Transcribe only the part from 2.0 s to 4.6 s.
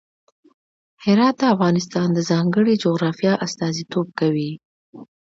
د ځانګړي جغرافیه استازیتوب کوي.